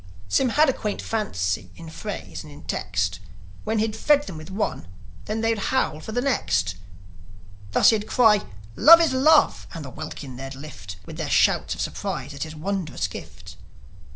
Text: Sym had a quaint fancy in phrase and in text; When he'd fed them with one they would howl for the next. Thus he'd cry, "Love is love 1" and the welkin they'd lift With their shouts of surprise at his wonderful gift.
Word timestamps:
Sym 0.27 0.49
had 0.49 0.67
a 0.67 0.73
quaint 0.73 0.99
fancy 0.99 1.69
in 1.75 1.87
phrase 1.87 2.43
and 2.43 2.51
in 2.51 2.63
text; 2.63 3.19
When 3.65 3.77
he'd 3.77 3.95
fed 3.95 4.25
them 4.25 4.35
with 4.35 4.49
one 4.49 4.87
they 5.25 5.49
would 5.51 5.65
howl 5.69 5.99
for 5.99 6.11
the 6.11 6.23
next. 6.23 6.73
Thus 7.71 7.91
he'd 7.91 8.07
cry, 8.07 8.41
"Love 8.75 8.99
is 8.99 9.13
love 9.13 9.65
1" 9.67 9.67
and 9.75 9.85
the 9.85 9.91
welkin 9.91 10.37
they'd 10.37 10.55
lift 10.55 10.95
With 11.05 11.17
their 11.17 11.29
shouts 11.29 11.75
of 11.75 11.81
surprise 11.81 12.33
at 12.33 12.41
his 12.41 12.55
wonderful 12.55 13.07
gift. 13.11 13.57